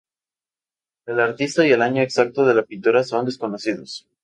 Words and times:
El 1.05 1.19
artista 1.19 1.63
y 1.67 1.71
el 1.73 1.83
año 1.83 2.01
exacto 2.01 2.43
de 2.47 2.55
la 2.55 2.63
pintura 2.65 3.03
son 3.03 3.27
desconocidos. 3.27 4.07